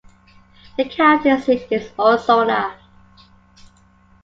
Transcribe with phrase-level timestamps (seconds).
[0.77, 2.73] The county seat is Ozona.